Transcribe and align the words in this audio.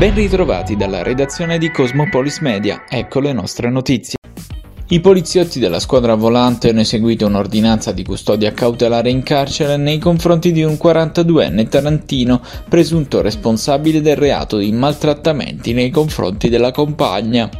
Ben 0.00 0.14
ritrovati 0.14 0.76
dalla 0.76 1.02
redazione 1.02 1.58
di 1.58 1.70
Cosmopolis 1.70 2.38
Media, 2.38 2.86
ecco 2.88 3.20
le 3.20 3.34
nostre 3.34 3.68
notizie. 3.68 4.16
I 4.88 4.98
poliziotti 5.00 5.58
della 5.58 5.78
squadra 5.78 6.14
volante 6.14 6.70
hanno 6.70 6.80
eseguito 6.80 7.26
un'ordinanza 7.26 7.92
di 7.92 8.02
custodia 8.02 8.52
cautelare 8.52 9.10
in 9.10 9.22
carcere 9.22 9.76
nei 9.76 9.98
confronti 9.98 10.52
di 10.52 10.62
un 10.62 10.78
42enne 10.82 11.68
tarantino 11.68 12.40
presunto 12.66 13.20
responsabile 13.20 14.00
del 14.00 14.16
reato 14.16 14.56
di 14.56 14.72
maltrattamenti 14.72 15.74
nei 15.74 15.90
confronti 15.90 16.48
della 16.48 16.70
compagna. 16.70 17.50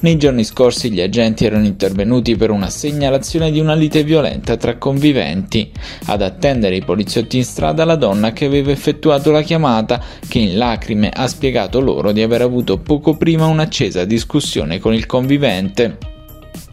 Nei 0.00 0.16
giorni 0.16 0.44
scorsi 0.44 0.90
gli 0.90 1.00
agenti 1.00 1.44
erano 1.44 1.66
intervenuti 1.66 2.36
per 2.36 2.50
una 2.50 2.68
segnalazione 2.68 3.50
di 3.50 3.60
una 3.60 3.74
lite 3.74 4.04
violenta 4.04 4.56
tra 4.56 4.76
conviventi. 4.76 5.70
Ad 6.06 6.22
attendere 6.22 6.76
i 6.76 6.84
poliziotti 6.84 7.38
in 7.38 7.44
strada 7.44 7.84
la 7.84 7.96
donna 7.96 8.32
che 8.32 8.44
aveva 8.44 8.70
effettuato 8.70 9.30
la 9.30 9.42
chiamata, 9.42 10.02
che 10.28 10.38
in 10.38 10.56
lacrime 10.56 11.10
ha 11.12 11.26
spiegato 11.26 11.80
loro 11.80 12.12
di 12.12 12.22
aver 12.22 12.42
avuto 12.42 12.78
poco 12.78 13.16
prima 13.16 13.46
un'accesa 13.46 14.04
discussione 14.04 14.78
con 14.78 14.94
il 14.94 15.06
convivente. 15.06 16.15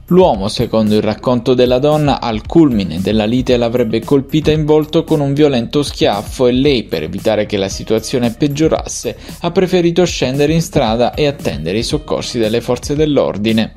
L'uomo, 0.08 0.50
secondo 0.50 0.96
il 0.96 1.02
racconto 1.02 1.54
della 1.54 1.80
donna, 1.80 2.20
al 2.20 2.46
culmine 2.46 3.00
della 3.00 3.24
lite 3.24 3.56
l'avrebbe 3.56 4.02
colpita 4.02 4.52
in 4.52 4.66
volto 4.66 5.06
con 5.06 5.22
un 5.22 5.34
violento 5.34 5.82
schiaffo 5.82 6.48
e 6.48 6.52
lei, 6.52 6.84
per 6.84 7.04
evitare 7.04 7.46
che 7.46 7.56
la 7.56 7.70
situazione 7.70 8.32
peggiorasse, 8.32 9.16
ha 9.40 9.52
preferito 9.52 10.04
scendere 10.04 10.52
in 10.52 10.62
strada 10.62 11.14
e 11.14 11.26
attendere 11.26 11.78
i 11.78 11.84
soccorsi 11.84 12.38
delle 12.38 12.60
forze 12.60 12.96
dell'ordine. 12.96 13.76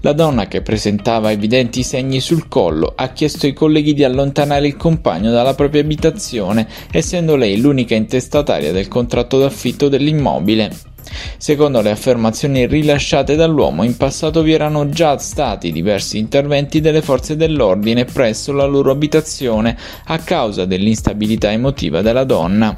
La 0.00 0.14
donna, 0.14 0.46
che 0.46 0.62
presentava 0.62 1.30
evidenti 1.30 1.82
segni 1.82 2.20
sul 2.20 2.48
collo, 2.48 2.94
ha 2.96 3.08
chiesto 3.08 3.44
ai 3.44 3.52
colleghi 3.52 3.92
di 3.92 4.04
allontanare 4.04 4.66
il 4.66 4.76
compagno 4.76 5.30
dalla 5.30 5.52
propria 5.52 5.82
abitazione, 5.82 6.66
essendo 6.90 7.36
lei 7.36 7.60
l'unica 7.60 7.94
intestataria 7.94 8.72
del 8.72 8.88
contratto 8.88 9.38
d'affitto 9.38 9.90
dell'immobile. 9.90 10.74
Secondo 11.40 11.80
le 11.80 11.92
affermazioni 11.92 12.66
rilasciate 12.66 13.36
dall'uomo, 13.36 13.84
in 13.84 13.96
passato 13.96 14.42
vi 14.42 14.52
erano 14.52 14.88
già 14.88 15.16
stati 15.18 15.70
diversi 15.70 16.18
interventi 16.18 16.80
delle 16.80 17.00
forze 17.00 17.36
dell'ordine 17.36 18.04
presso 18.04 18.52
la 18.52 18.64
loro 18.64 18.90
abitazione 18.90 19.76
a 20.06 20.18
causa 20.18 20.64
dell'instabilità 20.64 21.52
emotiva 21.52 22.02
della 22.02 22.24
donna. 22.24 22.76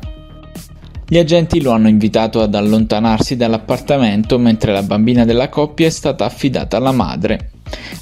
Gli 1.09 1.17
agenti 1.17 1.63
lo 1.63 1.71
hanno 1.71 1.89
invitato 1.89 2.43
ad 2.43 2.55
allontanarsi 2.55 3.35
dall'appartamento 3.35 4.39
mentre 4.39 4.73
la 4.73 4.83
bambina 4.83 5.25
della 5.25 5.49
coppia 5.49 5.87
è 5.87 5.91
stata 5.91 6.27
affidata 6.27 6.77
alla 6.77 6.93
madre. 6.93 7.53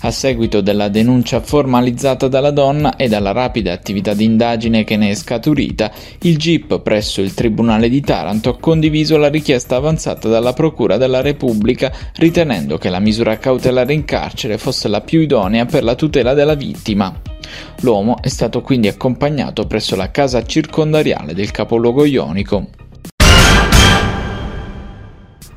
A 0.01 0.11
seguito 0.11 0.61
della 0.61 0.89
denuncia 0.89 1.41
formalizzata 1.41 2.29
dalla 2.29 2.51
donna 2.51 2.97
e 2.97 3.09
dalla 3.09 3.33
rapida 3.33 3.73
attività 3.73 4.15
di 4.15 4.25
indagine 4.25 4.85
che 4.85 4.97
ne 4.97 5.11
è 5.11 5.15
scaturita, 5.15 5.91
il 6.21 6.37
GIP 6.37 6.81
presso 6.81 7.21
il 7.21 7.35
Tribunale 7.35 7.89
di 7.89 8.01
Taranto 8.01 8.51
ha 8.51 8.59
condiviso 8.59 9.17
la 9.17 9.29
richiesta 9.29 9.77
avanzata 9.77 10.29
dalla 10.29 10.53
Procura 10.53 10.97
della 10.97 11.21
Repubblica, 11.21 11.93
ritenendo 12.15 12.79
che 12.79 12.91
la 12.91 13.01
misura 13.01 13.39
cautelare 13.39 13.93
in 13.93 14.05
carcere 14.05 14.59
fosse 14.59 14.89
la 14.89 15.01
più 15.01 15.21
idonea 15.21 15.67
per 15.67 15.83
la 15.83 15.95
tutela 15.95 16.35
della 16.35 16.55
vittima. 16.55 17.21
L'uomo 17.81 18.19
è 18.23 18.29
stato 18.29 18.61
quindi 18.61 18.89
accompagnato 18.89 19.67
presso 19.67 19.97
la 19.97 20.11
casa 20.11 20.45
circondariale 20.45 21.35
del 21.35 21.51
capoluogo 21.51 22.05
ionico. 22.05 22.88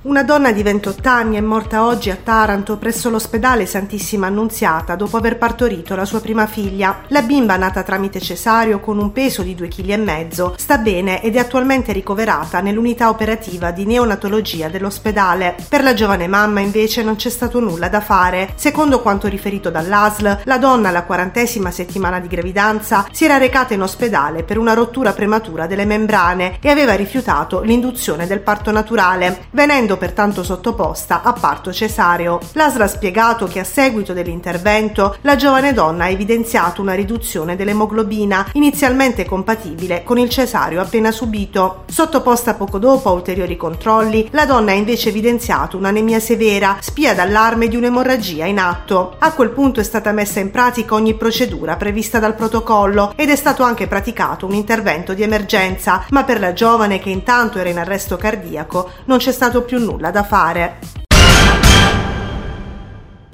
Una 0.04 0.24
donna 0.24 0.52
di 0.52 0.64
28 0.64 1.08
anni 1.08 1.36
è 1.36 1.42
morta 1.42 1.86
oggi 1.86 2.10
a 2.10 2.18
Taranto 2.18 2.78
presso 2.78 3.12
l'ospedale 3.12 3.68
Santissima 3.68 4.26
Annunziata 4.26 4.96
dopo 4.96 5.16
aver 5.16 5.38
partorito 5.38 5.96
la 5.96 6.06
sua 6.06 6.20
prima 6.20 6.48
figlia. 6.48 7.02
La 7.10 7.22
bimba, 7.22 7.56
nata 7.56 7.84
tramite 7.84 8.20
cesario 8.20 8.80
con 8.80 8.98
un 8.98 9.12
peso 9.12 9.44
di 9.44 9.54
2,5 9.56 10.28
kg, 10.28 10.56
sta 10.56 10.80
bene 10.80 11.22
ed 11.22 11.36
è 11.36 11.38
attualmente 11.38 11.92
ricoverata 11.92 12.62
nell'unità 12.62 13.10
operativa 13.10 13.70
di 13.70 13.86
neonatologia 13.86 14.70
dell'ospedale. 14.70 15.56
Per 15.70 15.84
la 15.84 15.94
giovane 15.94 16.26
mamma 16.26 16.62
invece 16.62 17.04
non 17.04 17.16
c'è 17.16 17.30
stato 17.30 17.60
nulla 17.60 17.88
da 17.88 18.02
fare. 18.02 18.54
Secondo 18.56 19.02
quanto 19.02 19.28
riferito 19.28 19.70
dall'ASL, 19.70 20.40
la 20.46 20.58
donna 20.58 20.90
alla 20.90 21.04
quarantesima 21.04 21.70
settimana 21.70 22.20
di 22.20 22.28
gravidanza 22.28 23.06
si 23.12 23.26
era 23.26 23.38
recata 23.38 23.76
in 23.76 23.84
ospedale 23.84 24.42
per 24.42 24.58
una 24.58 24.74
rottura 24.74 25.14
prematura 25.14 25.68
delle 25.68 25.86
membrane 25.86 26.58
e 26.60 26.70
aveva 26.70 26.96
rifiutato 26.96 27.62
l'induzione 27.62 28.26
del 28.26 28.40
parto 28.40 28.72
naturale, 28.72 29.46
venendo 29.52 29.90
essendo 29.92 29.98
pertanto 29.98 30.44
sottoposta 30.44 31.22
a 31.24 31.34
parto 31.34 31.74
cesareo. 31.74 32.40
L'ASL 32.54 32.82
ha 32.82 32.88
spiegato 32.88 33.48
che 33.48 33.60
a 33.60 33.64
seguito 33.64 34.14
dell'intervento 34.14 35.18
la 35.22 35.36
giovane 35.36 35.74
donna 35.74 36.06
ha 36.06 36.10
evidenziato 36.10 36.82
una 36.82 36.94
riduzione 36.94 37.56
dell'emoglobina 37.56 38.50
inizialmente 38.54 39.26
compatibile 39.26 40.04
con 40.04 40.18
il 40.18 40.30
cesareo 40.30 40.82
appena 40.82 41.12
subito. 41.12 41.84
Sottoposta 41.88 42.54
poco 42.54 42.78
dopo 42.78 43.10
a 43.10 43.14
ulteriori 43.14 43.58
controlli, 43.58 44.30
la 44.32 44.46
donna 44.46 44.72
ha 44.72 44.76
invece 44.76 45.10
evidenziato 45.10 45.78
un'anemia 45.78 46.20
severa, 46.20 46.78
spia 46.80 47.14
d'allarme 47.14 47.68
di 47.68 47.76
un'emorragia 47.76 48.46
in 48.46 48.60
atto. 48.60 49.16
A 49.20 49.34
quel 49.34 49.50
punto 49.50 49.80
è 49.80 49.84
stata 49.84 50.12
messa 50.12 50.40
in 50.40 50.52
pratica 50.52 50.96
ogni 50.96 51.16
procedura 51.16 51.76
prevista 51.76 52.20
dal 52.20 52.36
protocollo 52.36 53.14
ed 53.16 53.30
è 53.30 53.36
stato 53.36 53.64
anche 53.64 53.88
praticato 53.88 54.46
un 54.46 54.54
intervento 54.54 55.14
di 55.14 55.24
emergenza, 55.24 56.06
ma 56.10 56.24
per 56.24 56.40
la 56.40 56.54
giovane 56.54 57.00
che 57.00 57.10
intanto 57.10 57.60
era 57.60 57.70
in 57.70 57.80
arresto 57.80 58.18
cardiaco 58.18 58.90
non 59.06 59.18
c'è 59.18 59.32
stato 59.32 59.64
più 59.64 59.80
nulla 59.82 60.12
da 60.12 60.24
fare. 60.24 61.11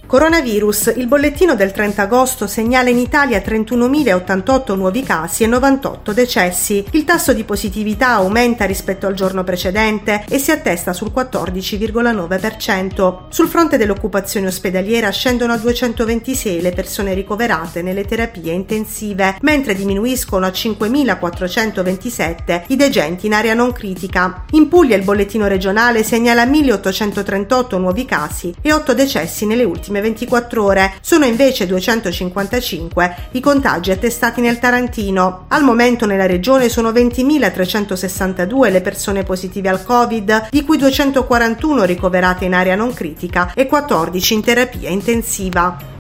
Coronavirus. 0.08 0.94
Il 0.96 1.06
bollettino 1.06 1.54
del 1.54 1.74
30 1.74 2.04
agosto 2.04 2.48
segnala 2.48 2.88
in 2.88 2.98
Italia 2.98 3.40
31.088 3.40 4.78
nuovi 4.78 5.04
casi 5.04 5.44
e 5.44 5.48
98 5.48 6.14
decessi. 6.14 6.86
Il 6.92 7.04
tasso 7.04 7.34
di 7.34 7.44
positività 7.44 8.12
aumenta 8.12 8.64
rispetto 8.64 9.06
al 9.06 9.16
giorno 9.16 9.44
precedente 9.44 10.24
e 10.30 10.40
si 10.40 10.52
attesta 10.52 10.94
sul 10.94 11.12
14,9%. 11.14 13.18
Sul 13.28 13.50
fronte 13.50 13.76
dell'occupazione 13.76 14.48
ospedaliera 14.48 15.10
scendono 15.10 15.52
a 15.52 15.58
226 15.58 16.62
le 16.62 16.72
persone 16.72 17.14
ricoverate 17.14 17.82
nelle 17.82 18.06
terapie 18.06 18.54
intensive, 18.54 19.36
mentre 19.42 19.76
diminuiscono 19.76 20.46
a 20.46 20.50
5.427 20.50 22.64
i 22.68 22.78
degenti 22.78 23.26
in 23.26 23.34
area 23.34 23.54
non 23.54 23.74
critica. 23.74 24.46
In 24.52 24.70
Puglia 24.70 24.96
il 24.96 25.04
bollettino 25.04 25.48
regionale 25.48 26.04
segnala 26.04 26.46
1.838 26.46 27.78
nuovi 27.78 28.06
casi 28.06 28.56
e 28.62 28.72
8 28.72 28.94
decessi 28.94 29.46
nelle 29.46 29.66
ultime 29.66 29.96
ultime 29.98 30.02
24 30.02 30.64
ore. 30.64 30.94
Sono 31.02 31.26
invece 31.26 31.66
255 31.66 33.16
i 33.32 33.40
contagi 33.40 33.92
attestati 33.92 34.42
nel 34.42 34.60
Tarantino. 34.60 35.46
Al 35.50 35.64
momento 35.64 36.06
nella 36.06 36.26
regione 36.26 36.70
sono 36.70 36.92
20.362 36.92 38.72
le 38.72 38.82
persone 38.82 39.24
positive 39.24 39.70
al 39.70 39.84
Covid, 39.84 40.50
di 40.50 40.64
cui 40.64 40.78
241 40.78 41.84
ricoverate 41.84 42.46
in 42.46 42.54
area 42.54 42.76
non 42.76 42.94
critica 42.94 43.52
e 43.54 43.68
14 43.68 44.34
in 44.34 44.44
terapia 44.44 44.90
intensiva. 44.90 45.97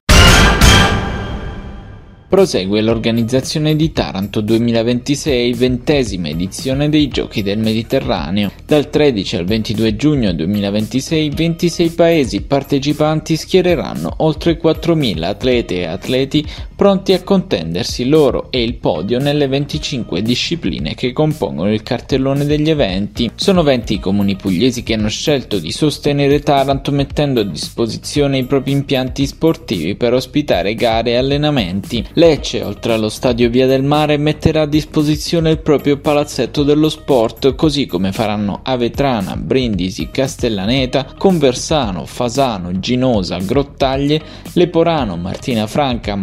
Prosegue 2.29 2.81
l'organizzazione 2.81 3.77
di 3.77 3.93
Taranto 3.93 4.41
2026, 4.41 5.53
ventesima 5.53 6.27
edizione 6.27 6.89
dei 6.89 7.07
Giochi 7.07 7.41
del 7.41 7.57
Mediterraneo. 7.57 8.51
Dal 8.65 8.89
13 8.89 9.37
al 9.37 9.45
22 9.45 9.95
giugno 9.95 10.33
2026 10.33 11.29
26 11.29 11.89
paesi 11.91 12.41
partecipanti 12.41 13.37
schiereranno 13.37 14.13
oltre 14.17 14.59
4.000 14.59 15.23
atlete 15.23 15.75
e 15.75 15.85
atleti 15.85 16.45
pronti 16.77 17.13
a 17.13 17.23
contendersi 17.23 18.07
loro 18.07 18.51
e 18.51 18.61
il 18.61 18.75
podio 18.75 19.17
nelle 19.17 19.47
25 19.47 20.21
discipline 20.21 20.93
che 20.93 21.11
compongono 21.11 21.73
il 21.73 21.81
cartellone 21.81 22.45
degli 22.45 22.69
eventi. 22.69 23.31
Sono 23.33 23.63
20 23.63 23.93
i 23.95 23.99
comuni 23.99 24.35
pugliesi 24.35 24.83
che 24.83 24.93
hanno 24.93 25.09
scelto 25.09 25.57
di 25.57 25.71
sostenere 25.71 26.39
Taranto 26.39 26.91
mettendo 26.91 27.39
a 27.39 27.45
disposizione 27.45 28.37
i 28.37 28.43
propri 28.43 28.73
impianti 28.73 29.25
sportivi 29.25 29.95
per 29.95 30.13
ospitare 30.13 30.75
gare 30.75 31.11
e 31.11 31.15
allenamenti. 31.15 32.05
Lecce, 32.13 32.61
oltre 32.61 32.93
allo 32.93 33.09
stadio 33.09 33.49
Via 33.49 33.65
del 33.65 33.81
Mare, 33.81 34.17
metterà 34.17 34.61
a 34.61 34.67
disposizione 34.67 35.49
il 35.49 35.59
proprio 35.61 35.97
palazzetto 35.97 36.61
dello 36.61 36.89
sport, 36.89 37.55
così 37.55 37.87
come 37.87 38.11
faranno 38.11 38.59
Avetrana, 38.61 39.35
Brindisi, 39.35 40.09
Castellaneta, 40.11 41.15
Conversano, 41.17 42.05
Fasano, 42.05 42.77
Ginosa, 42.79 43.39
Grottaglie, 43.39 44.21
Leporano, 44.53 45.17
Martina 45.17 45.65
Franca, 45.65 46.15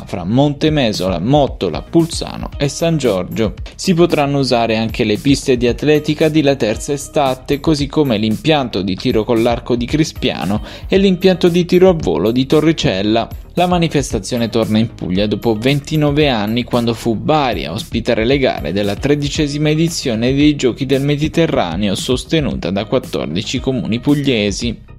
Massafra, 0.00 0.24
Montemesola, 0.24 1.18
Mottola, 1.18 1.82
Pulsano 1.82 2.48
e 2.56 2.68
San 2.68 2.96
Giorgio. 2.96 3.54
Si 3.74 3.94
potranno 3.94 4.38
usare 4.38 4.76
anche 4.76 5.04
le 5.04 5.18
piste 5.18 5.56
di 5.56 5.66
atletica 5.66 6.28
di 6.28 6.42
La 6.42 6.56
Terza 6.56 6.92
Estate, 6.92 7.60
così 7.60 7.86
come 7.86 8.16
l'impianto 8.16 8.82
di 8.82 8.94
tiro 8.94 9.24
con 9.24 9.42
l'arco 9.42 9.76
di 9.76 9.86
Crispiano 9.86 10.62
e 10.88 10.96
l'impianto 10.98 11.48
di 11.48 11.64
tiro 11.64 11.90
a 11.90 11.94
volo 11.94 12.30
di 12.30 12.46
Torricella. 12.46 13.28
La 13.54 13.66
manifestazione 13.66 14.48
torna 14.48 14.78
in 14.78 14.94
Puglia 14.94 15.26
dopo 15.26 15.54
29 15.54 16.28
anni 16.28 16.64
quando 16.64 16.94
fu 16.94 17.14
Bari 17.14 17.66
a 17.66 17.72
ospitare 17.72 18.24
le 18.24 18.38
gare 18.38 18.72
della 18.72 18.94
tredicesima 18.94 19.68
edizione 19.70 20.32
dei 20.32 20.56
Giochi 20.56 20.86
del 20.86 21.02
Mediterraneo 21.02 21.94
sostenuta 21.94 22.70
da 22.70 22.86
14 22.86 23.60
comuni 23.60 23.98
pugliesi. 23.98 24.89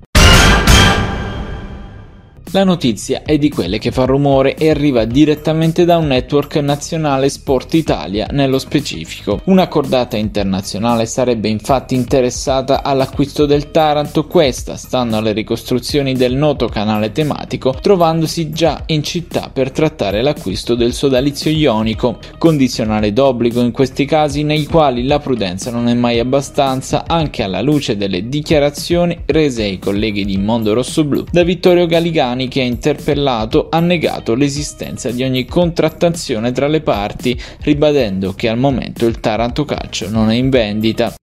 La 2.53 2.65
notizia 2.65 3.21
è 3.23 3.37
di 3.37 3.47
quelle 3.47 3.77
che 3.77 3.91
fa 3.91 4.03
rumore 4.03 4.55
e 4.55 4.69
arriva 4.69 5.05
direttamente 5.05 5.85
da 5.85 5.95
un 5.95 6.07
network 6.07 6.57
nazionale 6.57 7.29
Sport 7.29 7.75
Italia 7.75 8.27
nello 8.31 8.59
specifico. 8.59 9.39
Una 9.45 9.69
cordata 9.69 10.17
internazionale 10.17 11.05
sarebbe 11.05 11.47
infatti 11.47 11.95
interessata 11.95 12.83
all'acquisto 12.83 13.45
del 13.45 13.71
Taranto, 13.71 14.27
questa, 14.27 14.75
stando 14.75 15.15
alle 15.15 15.31
ricostruzioni 15.31 16.11
del 16.13 16.35
noto 16.35 16.67
canale 16.67 17.13
tematico, 17.13 17.73
trovandosi 17.81 18.49
già 18.49 18.83
in 18.87 19.01
città 19.01 19.49
per 19.53 19.71
trattare 19.71 20.21
l'acquisto 20.21 20.75
del 20.75 20.91
sodalizio 20.91 21.51
ionico, 21.51 22.19
condizionale 22.37 23.13
d'obbligo 23.13 23.61
in 23.61 23.71
questi 23.71 24.03
casi 24.03 24.43
nei 24.43 24.65
quali 24.65 25.05
la 25.05 25.19
prudenza 25.19 25.71
non 25.71 25.87
è 25.87 25.93
mai 25.93 26.19
abbastanza 26.19 27.05
anche 27.07 27.43
alla 27.43 27.61
luce 27.61 27.95
delle 27.95 28.27
dichiarazioni 28.27 29.21
rese 29.27 29.63
ai 29.63 29.79
colleghi 29.79 30.25
di 30.25 30.37
Mondo 30.37 30.73
Rosso 30.73 31.05
Blu 31.05 31.23
da 31.31 31.43
Vittorio 31.43 31.85
Galigani 31.85 32.39
Giuliani, 32.41 32.47
che 32.47 32.61
ha 32.61 32.65
interpellato, 32.65 33.67
ha 33.69 33.79
negato 33.79 34.33
l'esistenza 34.33 35.11
di 35.11 35.23
ogni 35.23 35.45
contrattazione 35.45 36.51
tra 36.51 36.67
le 36.67 36.81
parti, 36.81 37.39
ribadendo 37.61 38.33
che 38.33 38.49
al 38.49 38.57
momento 38.57 39.05
il 39.05 39.19
Taranto 39.19 39.65
Calcio 39.65 40.09
non 40.09 40.31
è 40.31 40.35
in 40.35 40.49
vendita. 40.49 41.13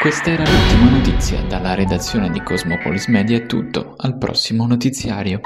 Questa 0.00 0.30
era 0.30 0.44
l'ultima 0.44 0.90
notizia 0.90 1.40
dalla 1.42 1.74
redazione 1.74 2.30
di 2.30 2.40
Cosmopolis 2.42 3.06
Media 3.08 3.36
è 3.36 3.46
tutto, 3.46 3.94
al 3.98 4.16
prossimo 4.16 4.66
notiziario. 4.66 5.40